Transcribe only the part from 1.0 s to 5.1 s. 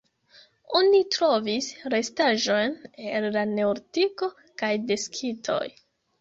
trovis restaĵojn el la neolitiko kaj de